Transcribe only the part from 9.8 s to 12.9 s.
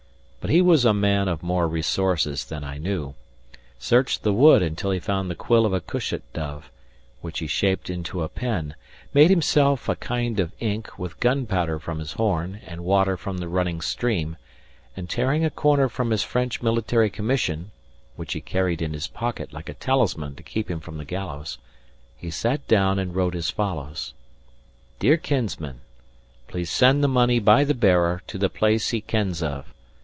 a kind of ink with gunpowder from his horn and